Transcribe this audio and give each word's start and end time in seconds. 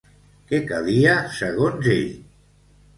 Què 0.51 0.61
calia, 0.71 1.13
segons 1.37 1.95
ell? 2.01 2.13